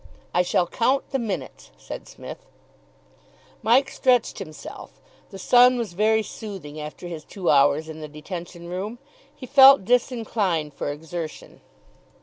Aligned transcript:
"I 0.33 0.41
shall 0.41 0.65
count 0.65 1.11
the 1.11 1.19
minutes," 1.19 1.69
said 1.77 2.07
Psmith. 2.07 2.43
Mike 3.61 3.91
stretched 3.91 4.39
himself; 4.39 4.99
the 5.29 5.37
sun 5.37 5.77
was 5.77 5.93
very 5.93 6.23
soothing 6.23 6.79
after 6.81 7.05
his 7.07 7.23
two 7.23 7.51
hours 7.51 7.87
in 7.87 8.01
the 8.01 8.07
detention 8.07 8.67
room; 8.67 8.97
he 9.35 9.45
felt 9.45 9.85
disinclined 9.85 10.73
for 10.73 10.91
exertion. 10.91 11.61